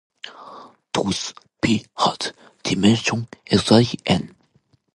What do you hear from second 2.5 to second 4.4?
dimension exactly "n".